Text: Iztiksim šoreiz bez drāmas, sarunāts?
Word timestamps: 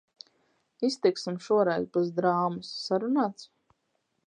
Iztiksim 0.89 1.37
šoreiz 1.49 1.85
bez 1.97 2.09
drāmas, 2.21 2.73
sarunāts? 2.89 3.49